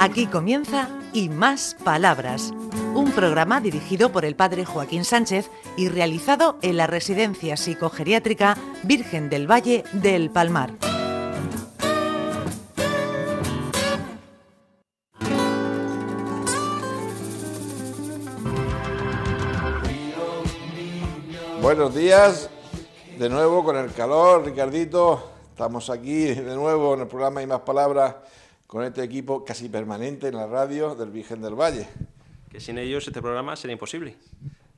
[0.00, 2.52] Aquí comienza Y Más Palabras,
[2.94, 9.28] un programa dirigido por el padre Joaquín Sánchez y realizado en la Residencia Psicogeriátrica Virgen
[9.28, 10.70] del Valle del Palmar.
[21.60, 22.48] Buenos días,
[23.18, 25.32] de nuevo con el calor, Ricardito.
[25.50, 28.14] Estamos aquí de nuevo en el programa Y Más Palabras
[28.68, 31.88] con este equipo casi permanente en la radio del Virgen del Valle.
[32.50, 34.16] Que sin ellos este programa sería imposible.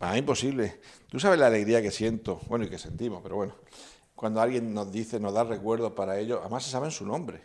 [0.00, 0.80] Ah, imposible.
[1.10, 3.54] Tú sabes la alegría que siento, bueno, y que sentimos, pero bueno,
[4.14, 7.42] cuando alguien nos dice, nos da recuerdos para ellos, además se saben su nombre.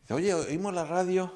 [0.00, 1.30] Dice, oye, oímos la radio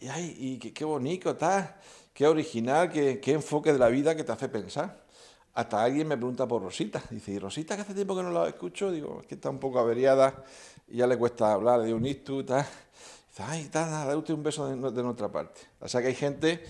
[0.00, 1.78] y, ay, y qué, bonito está,
[2.14, 5.04] qué original, qué, qué enfoque de la vida que te hace pensar.
[5.52, 7.02] Hasta alguien me pregunta por Rosita.
[7.10, 8.90] Dice, ¿y Rosita que hace tiempo que no la escucho?
[8.90, 10.44] Digo, es que está un poco averiada
[10.88, 12.66] y ya le cuesta hablar de un ictus y tal.
[13.38, 15.60] Ay, dale usted un beso de, nuestra parte.
[15.80, 16.64] O sea que hay gente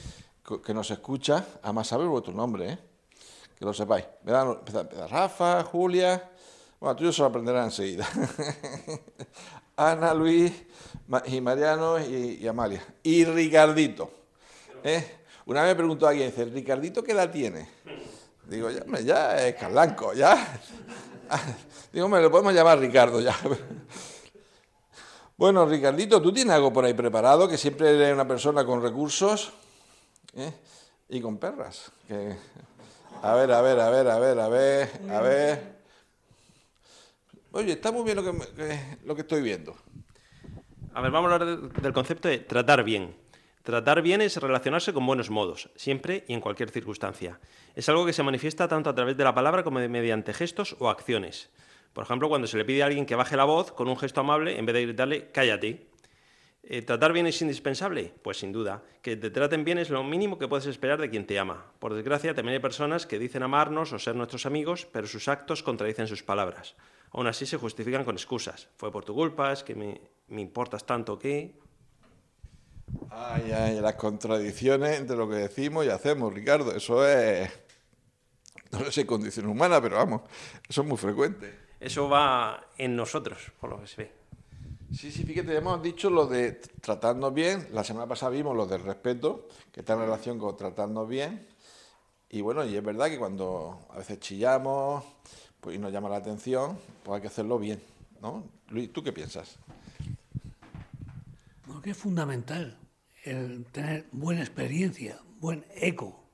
[0.65, 2.79] que nos escucha, además saber vuestro nombre, ¿eh?
[3.57, 4.05] que lo sepáis.
[5.09, 6.31] Rafa, Julia,
[6.81, 8.07] bueno, tú yo se lo aprenderás enseguida.
[9.77, 10.53] Ana, Luis,
[11.27, 12.83] y Mariano y, Amalia.
[13.03, 14.11] Y Ricardito.
[14.83, 15.19] ¿eh?
[15.47, 17.69] Una vez me preguntó alguien, dice, ¿Ricardito qué edad tiene?
[18.45, 20.61] Digo, ya, ya es Carlanco, ya.
[21.93, 23.37] Digo, me lo podemos llamar Ricardo ya.
[25.39, 27.47] Bueno, Ricardito, ¿tú tienes algo por ahí preparado?
[27.47, 29.53] Que siempre eres una persona con recursos
[30.35, 30.51] ¿eh?
[31.11, 31.93] y con perras.
[33.23, 35.77] A ver, a ver, a ver, a ver, a ver, a ver.
[37.53, 39.77] Oye, está muy bien lo que, lo que estoy viendo.
[40.95, 43.15] A ver, vamos a hablar del concepto de tratar bien.
[43.63, 47.39] Tratar bien es relacionarse con buenos modos, siempre y en cualquier circunstancia.
[47.75, 50.89] Es algo que se manifiesta tanto a través de la palabra como mediante gestos o
[50.89, 51.51] acciones.
[51.97, 54.21] Por ejemplo, cuando se le pide a alguien que baje la voz con un gesto
[54.21, 55.87] amable, en vez de gritarle, cállate.
[56.63, 58.13] Eh, ¿Tratar bien es indispensable?
[58.21, 58.83] Pues sin duda.
[59.01, 61.73] Que te traten bien es lo mínimo que puedes esperar de quien te ama.
[61.79, 65.63] Por desgracia, también hay personas que dicen amarnos o ser nuestros amigos, pero sus actos
[65.63, 66.75] contradicen sus palabras.
[67.13, 68.69] Aún así se justifican con excusas.
[68.77, 69.99] Fue por tu culpa, es que me,
[70.39, 71.59] importas tanto que...
[73.09, 76.77] Ay, ay, las contradicciones entre lo que decimos y hacemos, Ricardo.
[76.77, 77.51] Eso es...
[78.73, 80.23] No sé condición humana, pero vamos,
[80.69, 81.66] eso es muy frecuente.
[81.81, 84.13] Eso va en nosotros, por lo que se ve.
[84.93, 87.69] Sí, sí, fíjate, hemos dicho lo de tratarnos bien.
[87.73, 91.47] La semana pasada vimos lo del respeto, que está en relación con tratarnos bien.
[92.31, 95.05] Y bueno, y es verdad que cuando a veces chillamos
[95.61, 97.83] pues, y nos llama la atención, pues hay que hacerlo bien.
[98.21, 98.45] ¿no?
[98.69, 99.57] Luis, ¿tú qué piensas?
[101.67, 102.79] Bueno, que es fundamental
[103.25, 106.25] el tener buena experiencia, buen eco.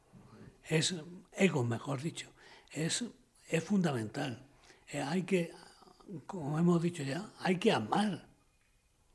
[0.68, 0.94] Es
[1.32, 2.28] eco, mejor dicho.
[2.70, 3.04] Es,
[3.48, 4.46] es fundamental.
[4.92, 5.50] Eh, hay que,
[6.26, 8.26] como hemos dicho ya, hay que amar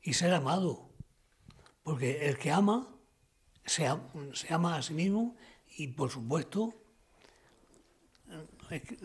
[0.02, 0.88] y ser amado.
[1.84, 2.88] Porque el que ama
[3.64, 5.36] se, ama a sí mismo
[5.76, 6.74] y, por supuesto,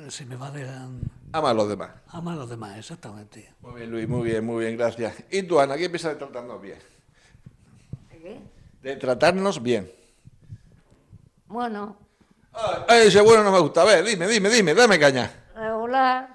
[0.10, 0.90] se me va de la...
[1.32, 1.92] Ama a los demás.
[2.08, 3.54] Ama a los demás, exactamente.
[3.62, 5.16] Muy bien, Luis, muy bien, muy bien, gracias.
[5.30, 6.80] ¿Y tú, Ana, qué piensas de tratarnos bien?
[8.10, 8.40] ¿De qué?
[8.82, 9.92] De tratarnos bien.
[11.46, 11.98] Bueno.
[12.88, 13.84] Ay, ese bueno no me gusta.
[13.84, 15.43] A ver, dime, dime, dime, dame caña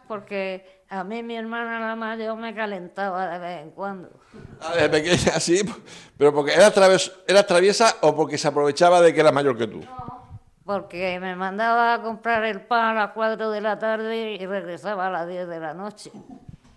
[0.07, 4.11] porque a mí mi hermana la mayor me calentaba de vez en cuando.
[4.61, 5.61] A ver, pequeña, sí,
[6.17, 6.73] pero porque era,
[7.27, 9.81] era traviesa o porque se aprovechaba de que era mayor que tú.
[9.81, 14.47] No, porque me mandaba a comprar el pan a las 4 de la tarde y
[14.47, 16.11] regresaba a las 10 de la noche.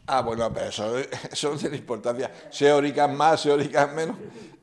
[0.08, 0.98] Ah, bueno, pero eso,
[1.32, 2.32] eso no tiene importancia.
[2.50, 2.72] Se
[3.08, 3.56] más, se
[3.96, 4.18] menos.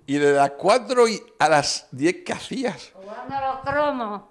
[0.07, 1.05] Y de las 4
[1.39, 2.93] a las 10, ¿qué hacías?
[2.95, 4.23] Jugando a los cromos.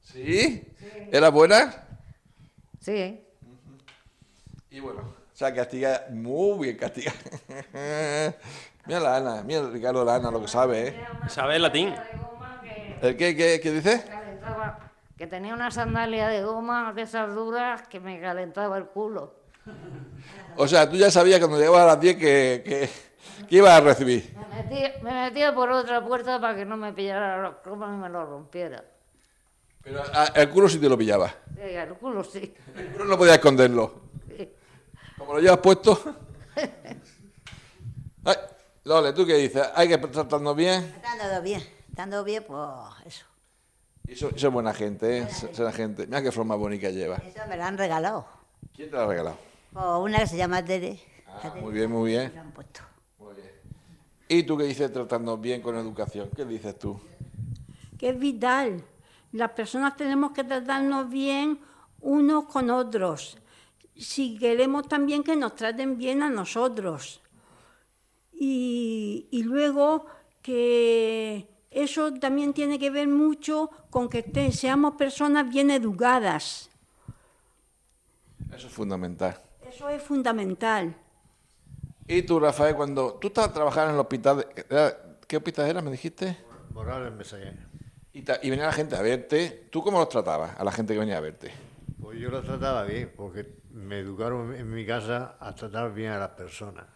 [0.00, 0.74] ¿Sí?
[0.78, 1.08] sí.
[1.10, 1.86] ¿Era buena?
[2.80, 3.23] Sí.
[4.74, 7.12] Y bueno, o sea, castiga muy bien, castiga.
[8.86, 11.06] mira la Ana, mira Ricardo la Ana, lo que sabe, ¿eh?
[11.28, 11.94] Sabe el latín.
[13.00, 14.04] ¿El qué, qué, qué dice?
[15.16, 19.36] Que tenía una sandalia de goma de esas duras que me calentaba el culo.
[20.56, 22.88] O sea, tú ya sabías cuando llegabas a las 10 que, que,
[23.48, 24.32] que ibas a recibir.
[25.02, 28.28] Me metía, por otra puerta para que no me pillara los cromos y me los
[28.28, 28.84] rompiera.
[29.82, 31.28] Pero ah, el culo sí te lo pillaba.
[31.56, 32.54] Sí, el culo sí.
[32.76, 34.03] El culo no podía esconderlo.
[35.34, 36.00] Lo llevas puesto.
[38.24, 38.36] Ay,
[38.84, 39.68] Lole, ¿tú qué dices?
[39.74, 40.94] ¿Hay que tratarnos bien?
[41.00, 41.60] Tratando bien.
[41.86, 42.60] Tratando bien, pues
[43.04, 43.26] eso.
[44.06, 45.28] Y eso, es buena gente, ¿eh?
[45.56, 46.06] Buena gente.
[46.06, 47.16] Mira qué forma bonita lleva.
[47.16, 48.24] Eso me lo han regalado.
[48.76, 49.36] ¿Quién te lo ha regalado?
[49.72, 51.00] Pues una que se llama Tere.
[51.26, 52.38] Ah, muy bien, muy bien.
[52.38, 52.82] han puesto.
[53.18, 53.50] Muy bien.
[54.28, 56.30] ¿Y tú qué dices tratarnos bien con educación?
[56.36, 57.00] ¿Qué dices tú?
[57.98, 58.84] Que es vital
[59.32, 61.58] las personas tenemos que tratarnos bien
[62.00, 63.36] unos con otros.
[63.96, 67.20] Si queremos también que nos traten bien a nosotros.
[68.32, 70.06] Y, luego
[70.42, 76.70] que eso también tiene que ver mucho con que te- seamos personas bien educadas.
[78.54, 79.40] Eso es fundamental.
[79.66, 80.94] Eso es fundamental.
[82.06, 84.46] Y tú, Rafael, cuando tú estabas trabajando en el hospital,
[85.26, 86.36] ¿qué hospital era, me dijiste?
[86.72, 87.56] Morales Mesaguer.
[88.12, 89.68] Y, y venía la gente a verte.
[89.70, 91.52] ¿Tú cómo los tratabas a la gente que venía a verte?
[92.00, 96.18] Pues yo lo trataba bien, porque me educaron en mi casa a tratar bien a
[96.18, 96.86] las personas.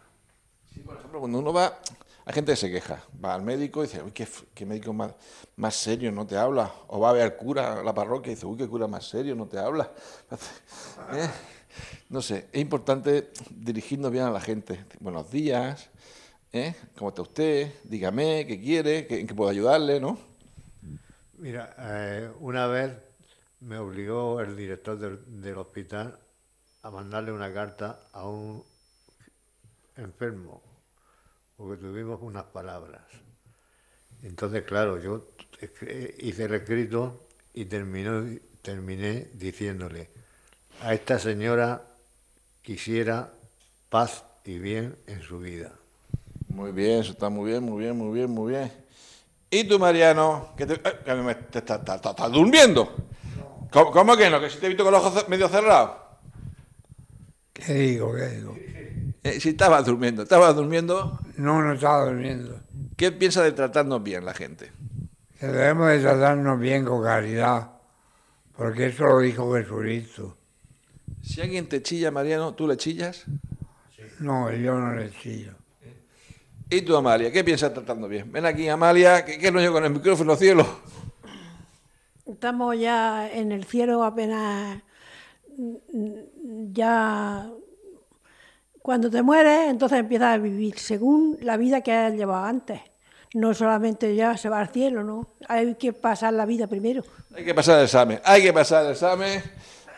[0.73, 1.77] Sí, por ejemplo, cuando uno va,
[2.25, 5.13] hay gente que se queja, va al médico y dice, uy, qué, médico más,
[5.57, 6.71] más serio, no te habla.
[6.87, 9.07] O va a ver al cura a la parroquia y dice, uy, qué cura más
[9.09, 9.91] serio, no te habla.
[11.13, 11.29] ¿Eh?
[12.09, 14.85] No sé, es importante dirigirnos bien a la gente.
[15.01, 15.89] Buenos días,
[16.53, 16.75] ¿eh?
[16.97, 17.73] ¿cómo está usted?
[17.83, 19.05] Dígame, ¿qué quiere?
[19.05, 19.99] ¿Qué- ¿En qué puedo ayudarle?
[19.99, 20.17] ¿no?
[21.39, 22.93] Mira, eh, una vez
[23.59, 26.17] me obligó el director del, del hospital
[26.83, 28.63] a mandarle una carta a un
[29.97, 30.61] enfermo,
[31.57, 33.01] porque tuvimos unas palabras.
[34.23, 35.27] Entonces, claro, yo
[36.19, 38.25] hice el escrito y terminó,
[38.61, 40.09] terminé diciéndole,
[40.81, 41.83] a esta señora
[42.61, 43.31] quisiera
[43.89, 45.71] paz y bien en su vida.
[46.49, 48.71] Muy bien, eso está muy bien, muy bien, muy bien, muy bien.
[49.51, 50.53] ¿Y tú, Mariano?
[50.55, 52.95] ¿Que te, eh, que me- te- te- te- te- ¿Estás durmiendo?
[53.71, 54.39] ¿Cómo, cómo que no?
[54.39, 56.08] ¿Que si te he visto con los ojos medio cerrados?
[57.65, 58.13] ¿Qué digo?
[58.15, 58.55] ¿Qué digo?
[59.23, 61.19] Eh, si estabas durmiendo, estabas durmiendo.
[61.37, 62.59] No, no estaba durmiendo.
[62.95, 64.71] ¿Qué piensa de tratarnos bien la gente?
[65.39, 67.71] Que debemos de tratarnos bien con caridad,
[68.57, 70.37] porque eso lo dijo Jesucristo.
[71.21, 73.25] Si alguien te chilla, Mariano, ¿tú le chillas?
[74.19, 75.53] No, yo no le chillo.
[76.69, 77.31] ¿Y tú, Amalia?
[77.31, 78.31] ¿Qué piensas de tratarnos bien?
[78.31, 80.65] Ven aquí, Amalia, que, que no yo con el micrófono, cielo.
[82.25, 84.83] Estamos ya en el cielo apenas
[86.71, 87.49] ya
[88.81, 92.81] cuando te mueres entonces empiezas a vivir según la vida que has llevado antes.
[93.33, 95.27] No solamente ya se va al cielo, ¿no?
[95.47, 97.03] Hay que pasar la vida primero.
[97.35, 99.43] Hay que pasar el examen, hay que pasar el examen.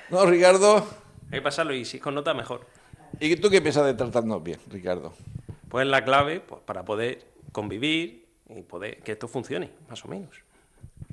[0.10, 0.86] ¿No, Ricardo?
[1.26, 2.68] Hay que pasarlo y si con nota, mejor.
[3.20, 5.14] ¿Y tú qué piensas de tratarnos bien, Ricardo?
[5.70, 10.44] Pues la clave pues, para poder convivir y poder que esto funcione, más o menos.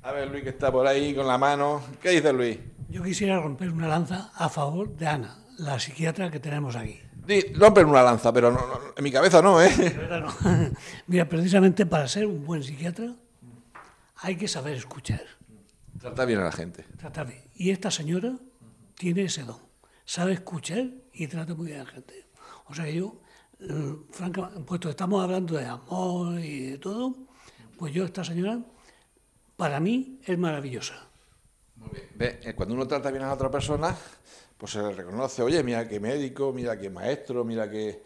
[0.02, 1.82] A ver, Luis, que está por ahí con la mano.
[2.00, 2.58] ¿Qué dice Luis?
[2.88, 6.98] Yo quisiera romper una lanza a favor de Ana, la psiquiatra que tenemos aquí.
[7.26, 9.70] Di, rompen una lanza, pero no- no- en mi cabeza no, ¿eh?
[9.76, 10.70] Verdad no.
[11.06, 13.12] Mira, precisamente para ser un buen psiquiatra
[14.16, 15.22] hay que saber escuchar,
[16.00, 16.84] Trata bien a la gente.
[16.96, 17.42] tratar bien.
[17.54, 18.32] Y esta señora
[18.94, 19.58] tiene ese don,
[20.04, 22.26] sabe escuchar y trata muy bien a la gente.
[22.66, 23.20] O sea que yo,
[23.60, 27.14] eh, francamente, puesto que estamos hablando de amor y de todo,
[27.76, 28.58] pues yo, esta señora,
[29.58, 30.94] para mí es maravillosa.
[32.14, 33.94] Ve, eh, cuando uno trata bien a la otra persona,
[34.56, 38.00] pues se le reconoce, oye, mira qué médico, mira qué maestro, mira qué...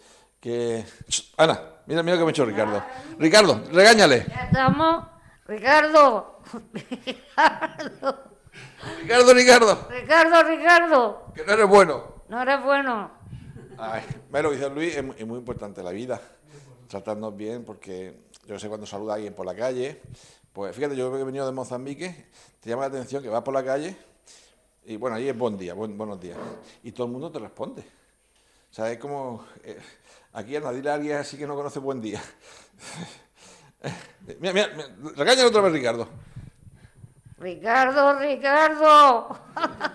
[1.36, 2.82] Ana, mira, mira lo que me ha hecho Ricardo.
[3.18, 4.24] Ricardo, regáñale.
[4.28, 5.06] Ya estamos.
[5.46, 6.40] Ricardo.
[6.72, 8.32] Ricardo.
[9.02, 11.32] Ricardo, Ricardo, Ricardo, Ricardo.
[11.34, 12.14] que no eres bueno.
[12.28, 13.10] No eres bueno.
[13.78, 16.20] Ay, ve lo dice Luis, es, es muy importante la vida.
[16.88, 20.00] Tratarnos bien, porque yo sé cuando saluda a alguien por la calle,
[20.52, 22.26] pues fíjate, yo que he venido de Mozambique,
[22.60, 23.96] te llama la atención que vas por la calle
[24.84, 26.36] y bueno, ahí es buen día, buen- buenos días.
[26.82, 27.82] Y todo el mundo te responde.
[28.70, 29.78] O sea, es como, eh,
[30.32, 32.20] aquí a nadie a alguien así que no conoce buen día.
[34.40, 36.08] mira, mira, mira, regáñale otra vez, Ricardo.
[37.38, 39.38] Ricardo, Ricardo.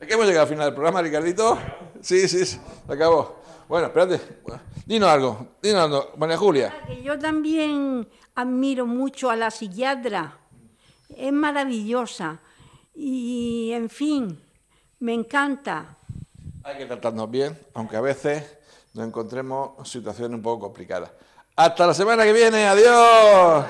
[0.00, 1.58] Es que hemos llegado al final del programa, Ricardito.
[2.00, 3.40] Sí, sí, sí, se acabó.
[3.68, 4.20] Bueno, espérate.
[4.88, 6.12] Dinos algo, dinos algo.
[6.16, 6.74] María Julia.
[6.86, 10.38] Que yo también admiro mucho a la psiquiatra.
[11.14, 12.40] Es maravillosa.
[12.94, 14.42] Y, en fin,
[15.00, 15.98] me encanta.
[16.64, 18.56] Hay que tratarnos bien, aunque a veces
[18.94, 21.10] nos encontremos situaciones un poco complicadas.
[21.54, 23.66] Hasta la semana que viene, adiós.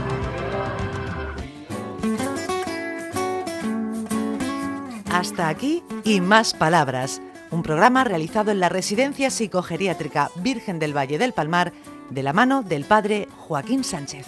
[5.11, 7.21] Hasta aquí y más palabras.
[7.51, 11.73] Un programa realizado en la Residencia Psicogeriátrica Virgen del Valle del Palmar
[12.11, 14.27] de la mano del padre Joaquín Sánchez.